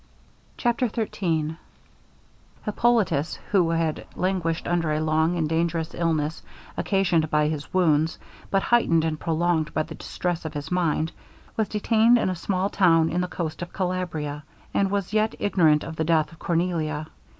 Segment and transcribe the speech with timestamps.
[0.57, 1.57] CHAPTER XIII
[2.65, 6.41] Hippolitus, who had languished under a long and dangerous illness
[6.75, 8.17] occasioned by his wounds,
[8.49, 11.11] but heightened and prolonged by the distress of his mind,
[11.55, 14.41] was detained in a small town in the coast of Calabria,
[14.73, 17.05] and was yet ignorant of the death of Cornelia.